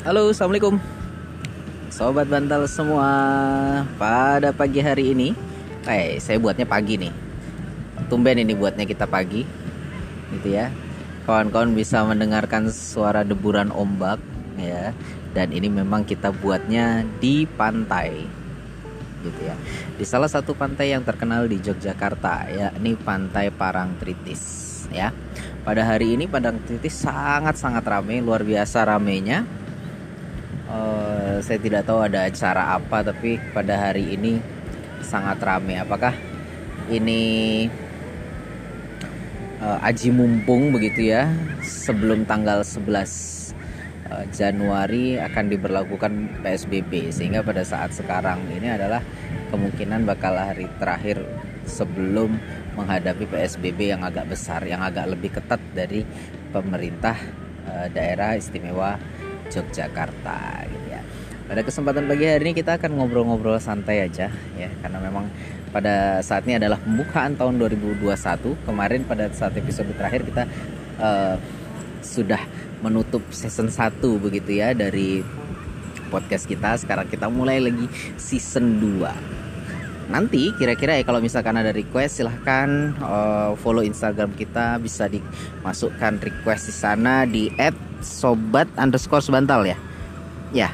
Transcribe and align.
Halo, 0.00 0.32
assalamualaikum, 0.32 0.80
sobat 1.92 2.24
bantal 2.24 2.64
semua. 2.64 3.04
Pada 4.00 4.48
pagi 4.48 4.80
hari 4.80 5.12
ini, 5.12 5.36
eh 5.84 6.16
saya 6.16 6.40
buatnya 6.40 6.64
pagi 6.64 6.96
nih. 6.96 7.12
Tumben 8.08 8.40
ini 8.40 8.56
buatnya 8.56 8.88
kita 8.88 9.04
pagi, 9.04 9.44
gitu 10.32 10.56
ya. 10.56 10.72
Kawan-kawan 11.28 11.76
bisa 11.76 12.00
mendengarkan 12.08 12.72
suara 12.72 13.28
deburan 13.28 13.68
ombak, 13.76 14.16
ya. 14.56 14.96
Dan 15.36 15.52
ini 15.52 15.68
memang 15.68 16.08
kita 16.08 16.32
buatnya 16.32 17.04
di 17.20 17.44
pantai, 17.44 18.24
gitu 19.20 19.40
ya. 19.44 19.52
Di 20.00 20.04
salah 20.08 20.32
satu 20.32 20.56
pantai 20.56 20.96
yang 20.96 21.04
terkenal 21.04 21.44
di 21.44 21.60
Yogyakarta, 21.60 22.48
yakni 22.48 22.96
Pantai 22.96 23.52
Parangtritis, 23.52 24.40
ya. 24.88 25.12
Pada 25.60 25.84
hari 25.84 26.16
ini 26.16 26.24
Parangtritis 26.24 27.04
sangat-sangat 27.04 27.84
ramai, 27.84 28.24
luar 28.24 28.40
biasa 28.40 28.88
ramainya 28.88 29.59
uh, 30.70 31.38
saya 31.42 31.58
tidak 31.58 31.82
tahu 31.86 32.06
ada 32.06 32.26
acara 32.26 32.78
apa 32.78 33.02
tapi 33.02 33.36
pada 33.50 33.90
hari 33.90 34.14
ini 34.14 34.38
sangat 35.02 35.40
ramai 35.42 35.80
apakah 35.80 36.14
ini 36.90 37.66
uh, 39.62 39.78
aji 39.86 40.10
mumpung 40.14 40.70
begitu 40.70 41.10
ya 41.10 41.30
sebelum 41.64 42.26
tanggal 42.26 42.62
11 42.62 42.86
uh, 44.10 44.24
Januari 44.30 45.18
akan 45.18 45.44
diberlakukan 45.50 46.12
PSBB 46.44 47.10
sehingga 47.10 47.42
pada 47.42 47.66
saat 47.66 47.90
sekarang 47.94 48.38
ini 48.54 48.70
adalah 48.70 49.02
kemungkinan 49.50 50.06
bakal 50.06 50.36
hari 50.38 50.70
terakhir 50.78 51.22
sebelum 51.66 52.38
menghadapi 52.78 53.26
PSBB 53.26 53.94
yang 53.94 54.02
agak 54.06 54.30
besar 54.30 54.62
yang 54.64 54.80
agak 54.82 55.10
lebih 55.10 55.34
ketat 55.34 55.60
dari 55.74 56.06
pemerintah 56.50 57.14
daerah 57.94 58.34
istimewa 58.34 58.98
Yogyakarta 59.50 60.66
gitu 60.70 60.86
ya. 60.88 61.02
Pada 61.50 61.60
kesempatan 61.66 62.06
pagi 62.06 62.30
hari 62.30 62.46
ini 62.46 62.52
kita 62.54 62.78
akan 62.78 62.94
ngobrol-ngobrol 62.94 63.58
santai 63.58 64.06
aja 64.06 64.30
ya 64.54 64.70
karena 64.80 64.98
memang 65.02 65.26
pada 65.74 66.22
saat 66.22 66.46
ini 66.46 66.62
adalah 66.62 66.78
pembukaan 66.78 67.34
tahun 67.34 67.58
2021. 67.58 68.06
Kemarin 68.66 69.02
pada 69.06 69.26
saat 69.34 69.54
episode 69.58 69.90
terakhir 69.98 70.22
kita 70.26 70.46
uh, 71.02 71.34
sudah 72.00 72.42
menutup 72.80 73.22
season 73.34 73.68
1 73.68 73.98
begitu 74.22 74.62
ya 74.62 74.70
dari 74.74 75.26
podcast 76.10 76.46
kita. 76.46 76.78
Sekarang 76.78 77.10
kita 77.10 77.26
mulai 77.26 77.58
lagi 77.58 77.90
season 78.14 78.78
2 78.78 79.49
nanti 80.10 80.50
kira-kira 80.58 80.98
ya 80.98 81.06
kalau 81.06 81.22
misalkan 81.22 81.54
ada 81.54 81.70
request 81.70 82.20
silahkan 82.20 82.92
uh, 83.00 83.54
follow 83.56 83.80
Instagram 83.86 84.34
kita. 84.34 84.76
Bisa 84.82 85.06
dimasukkan 85.06 86.18
request 86.20 86.68
di 86.68 86.74
sana 86.74 87.24
di 87.24 87.48
sobat 88.02 88.66
underscore 88.74 89.22
sebantal 89.22 89.64
ya? 89.64 89.78
Ya. 90.50 90.68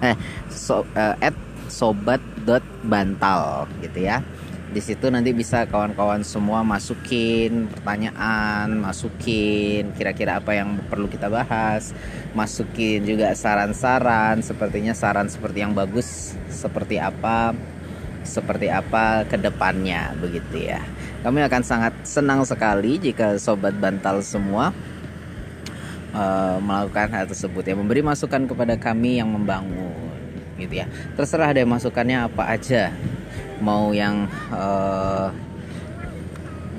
Eh 0.00 0.16
so, 0.48 0.88
uh, 0.96 1.14
at 1.20 1.36
sobat 1.68 2.18
dot 2.48 2.64
bantal 2.88 3.68
gitu 3.84 4.08
ya. 4.08 4.24
Di 4.70 4.78
situ 4.78 5.10
nanti 5.10 5.34
bisa 5.34 5.66
kawan-kawan 5.66 6.22
semua 6.22 6.62
masukin 6.62 7.66
pertanyaan, 7.74 8.78
masukin 8.78 9.90
kira-kira 9.98 10.38
apa 10.38 10.54
yang 10.54 10.78
perlu 10.86 11.10
kita 11.10 11.26
bahas, 11.26 11.90
masukin 12.38 13.02
juga 13.02 13.34
saran-saran, 13.34 14.38
sepertinya 14.46 14.94
saran 14.94 15.26
seperti 15.26 15.66
yang 15.66 15.74
bagus 15.74 16.38
seperti 16.46 17.02
apa, 17.02 17.50
seperti 18.22 18.68
apa 18.68 19.24
ke 19.24 19.40
depannya 19.40 20.12
begitu 20.20 20.70
ya. 20.70 20.80
Kami 21.20 21.44
akan 21.44 21.62
sangat 21.64 21.92
senang 22.04 22.44
sekali 22.44 22.96
jika 22.96 23.36
sobat 23.36 23.76
bantal 23.76 24.24
semua 24.24 24.72
uh, 26.14 26.58
melakukan 26.62 27.10
hal 27.12 27.24
tersebut 27.28 27.62
ya 27.66 27.74
memberi 27.76 28.02
masukan 28.02 28.46
kepada 28.46 28.74
kami 28.76 29.18
yang 29.22 29.30
membangun 29.30 29.94
gitu 30.60 30.84
ya 30.84 30.86
terserah 31.16 31.56
deh 31.56 31.64
masukannya 31.64 32.28
apa 32.28 32.42
aja 32.52 32.92
mau 33.64 33.96
yang 33.96 34.28
uh, 34.52 35.32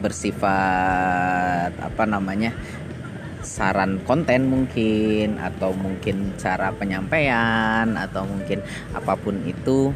bersifat 0.00 1.72
apa 1.76 2.04
namanya 2.08 2.52
saran 3.40 4.00
konten 4.04 4.48
mungkin 4.48 5.40
atau 5.40 5.72
mungkin 5.72 6.36
cara 6.36 6.72
penyampaian 6.76 7.88
atau 7.96 8.24
mungkin 8.28 8.60
apa 8.92 9.16
pun 9.16 9.40
itu 9.48 9.92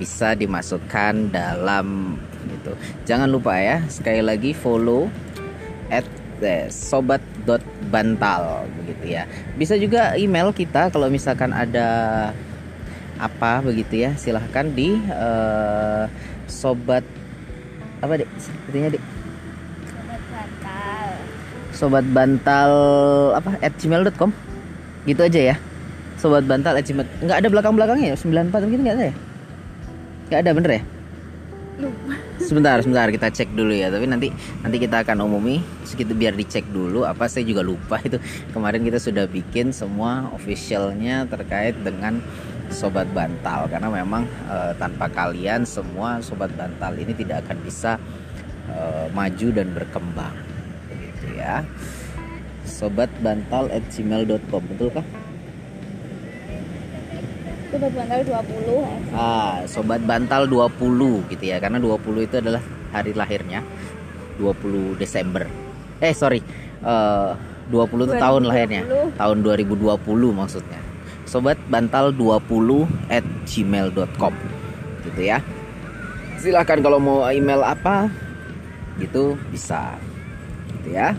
bisa 0.00 0.34
dimasukkan 0.34 1.30
dalam 1.30 2.18
itu 2.48 2.72
jangan 3.06 3.30
lupa 3.30 3.54
ya 3.58 3.84
sekali 3.86 4.24
lagi 4.24 4.50
follow 4.56 5.06
at 5.92 6.06
sobat.bantal 6.70 8.66
begitu 8.82 9.14
ya. 9.14 9.22
Bisa 9.54 9.78
juga 9.78 10.18
email 10.18 10.50
kita 10.50 10.90
kalau 10.90 11.06
misalkan 11.06 11.54
ada 11.54 12.30
apa 13.20 13.62
begitu 13.62 14.02
ya, 14.02 14.10
silahkan 14.18 14.66
di 14.66 14.98
uh, 15.12 16.10
sobat 16.50 17.06
apa 18.02 18.18
dek? 18.18 18.28
Sepertinya 18.42 18.88
dek. 18.90 19.02
Sobat 19.86 20.22
bantal. 20.26 21.06
Sobat 21.70 22.04
bantal 22.10 22.72
apa? 23.38 23.50
at 23.62 23.72
gmail.com 23.78 24.30
gitu 25.06 25.22
aja 25.22 25.40
ya. 25.54 25.56
Sobat 26.18 26.42
bantal 26.46 26.74
at 26.78 26.84
gmail. 26.86 27.06
Nggak 27.22 27.38
ada 27.38 27.48
belakang 27.48 27.74
belakangnya 27.78 28.14
ya? 28.14 28.16
94 28.18 28.66
mungkin 28.66 28.82
nggak 28.82 28.96
ada 28.98 29.06
ya? 29.10 29.16
Nggak 30.28 30.40
ada 30.42 30.50
bener 30.54 30.72
ya? 30.78 30.82
Lupa. 31.80 32.14
Sebentar 32.36 32.76
sebentar 32.84 33.08
kita 33.08 33.32
cek 33.32 33.56
dulu 33.56 33.72
ya. 33.72 33.88
Tapi 33.88 34.04
nanti 34.04 34.28
nanti 34.60 34.76
kita 34.76 35.02
akan 35.02 35.24
umumi 35.24 35.64
segitu 35.88 36.12
biar 36.12 36.36
dicek 36.36 36.68
dulu. 36.68 37.08
Apa 37.08 37.26
saya 37.26 37.48
juga 37.48 37.64
lupa 37.64 37.96
itu. 38.04 38.20
Kemarin 38.52 38.84
kita 38.84 39.00
sudah 39.00 39.24
bikin 39.24 39.72
semua 39.72 40.28
officialnya 40.36 41.24
terkait 41.26 41.74
dengan 41.80 42.20
sobat 42.68 43.08
bantal. 43.16 43.72
Karena 43.72 43.88
memang 43.88 44.28
e, 44.46 44.76
tanpa 44.76 45.08
kalian 45.08 45.64
semua 45.64 46.20
sobat 46.20 46.52
bantal 46.52 46.92
ini 47.00 47.16
tidak 47.16 47.48
akan 47.48 47.56
bisa 47.64 47.96
e, 48.68 49.08
maju 49.16 49.48
dan 49.56 49.68
berkembang. 49.72 50.34
Begitu 50.92 51.40
ya. 51.40 51.64
Sobat 52.68 53.08
bantal 53.24 53.72
at 53.72 53.82
gmail.com 53.88 54.62
betul 54.68 54.92
kah 54.92 55.06
Sobat 57.72 57.92
Bantal 57.96 58.20
20 58.20 59.16
Ah, 59.16 59.64
Sobat 59.64 60.02
Bantal 60.04 60.42
20 60.44 61.24
gitu 61.32 61.44
ya. 61.48 61.56
Karena 61.56 61.80
20 61.80 62.28
itu 62.28 62.36
adalah 62.36 62.60
hari 62.92 63.16
lahirnya. 63.16 63.64
20 64.36 65.00
Desember. 65.00 65.48
Eh, 66.04 66.12
sorry. 66.12 66.44
Uh, 66.84 67.32
20 67.72 68.12
itu 68.12 68.14
tahun 68.20 68.42
lahirnya. 68.44 68.84
Tahun 69.16 69.38
2020 69.40 69.88
maksudnya. 70.36 70.80
Sobat 71.24 71.56
Bantal 71.72 72.12
20 72.12 72.84
at 73.08 73.24
gmail.com 73.48 74.34
gitu 75.08 75.20
ya. 75.24 75.40
Silahkan 76.36 76.76
kalau 76.84 77.00
mau 77.00 77.24
email 77.32 77.64
apa 77.64 78.12
gitu 79.00 79.40
bisa 79.48 79.96
gitu 80.76 80.92
ya. 80.92 81.16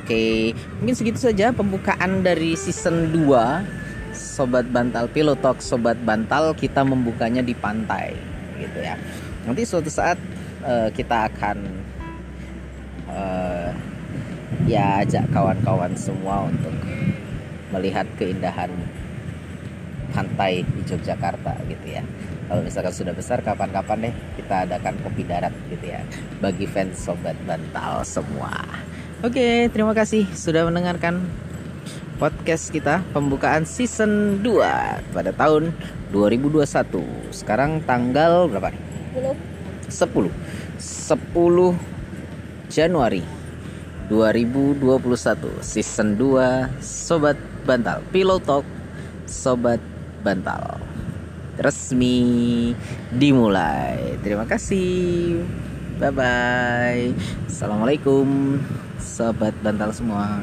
Oke, 0.00 0.56
mungkin 0.80 0.96
segitu 0.96 1.20
saja 1.20 1.52
pembukaan 1.52 2.24
dari 2.24 2.56
season 2.56 3.12
2 3.12 3.87
sobat 4.18 4.66
bantal 4.68 5.06
pilotok 5.06 5.62
sobat 5.62 5.96
bantal 6.02 6.52
kita 6.58 6.82
membukanya 6.82 7.40
di 7.40 7.54
pantai 7.54 8.12
gitu 8.58 8.82
ya. 8.82 8.98
Nanti 9.46 9.62
suatu 9.62 9.88
saat 9.88 10.18
uh, 10.66 10.90
kita 10.90 11.30
akan 11.30 11.56
uh, 13.08 13.70
ya 14.66 15.06
ajak 15.06 15.30
kawan-kawan 15.30 15.94
semua 15.94 16.50
untuk 16.50 16.74
melihat 17.72 18.04
keindahan 18.18 18.68
pantai 20.12 20.64
di 20.64 20.82
Yogyakarta 20.84 21.54
gitu 21.70 21.86
ya. 21.86 22.02
Kalau 22.48 22.64
misalkan 22.64 22.94
sudah 22.96 23.12
besar 23.12 23.44
kapan-kapan 23.44 24.08
deh 24.08 24.14
kita 24.40 24.64
adakan 24.64 24.96
kopi 25.04 25.22
darat 25.22 25.52
gitu 25.68 25.84
ya 25.84 26.00
bagi 26.40 26.64
fans 26.64 26.96
sobat 26.96 27.36
bantal 27.44 28.00
semua. 28.02 28.52
Oke 29.20 29.68
terima 29.68 29.92
kasih 29.92 30.24
sudah 30.32 30.64
mendengarkan 30.64 31.20
podcast 32.18 32.74
kita 32.74 33.06
pembukaan 33.14 33.62
season 33.62 34.42
2 34.42 35.14
pada 35.14 35.30
tahun 35.30 35.70
2021. 36.10 36.66
Sekarang 37.30 37.78
tanggal 37.86 38.50
berapa 38.50 38.74
nih? 38.74 38.82
10. 39.86 39.94
10 39.94 40.34
Januari 42.68 43.22
2021 44.10 45.62
season 45.62 46.18
2 46.18 46.82
Sobat 46.82 47.38
Bantal 47.64 48.02
Pillow 48.10 48.42
Talk 48.42 48.66
Sobat 49.24 49.80
Bantal 50.26 50.82
resmi 51.58 52.70
dimulai. 53.10 54.18
Terima 54.22 54.46
kasih. 54.46 55.42
Bye 55.98 56.14
bye. 56.14 57.10
Assalamualaikum 57.50 58.58
sobat 59.02 59.54
bantal 59.66 59.90
semua. 59.90 60.38